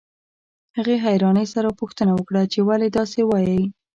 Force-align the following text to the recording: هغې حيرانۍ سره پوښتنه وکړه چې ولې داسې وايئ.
هغې 0.77 0.95
حيرانۍ 1.05 1.45
سره 1.53 1.69
پوښتنه 1.79 2.11
وکړه 2.15 2.41
چې 2.53 2.59
ولې 2.69 2.87
داسې 2.97 3.21
وايئ. 3.25 3.61